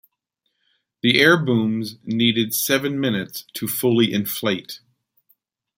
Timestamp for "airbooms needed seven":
1.19-2.99